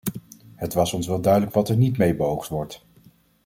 [0.55, 2.85] Het was ons wel duidelijk wat er niet mee beoogd wordt.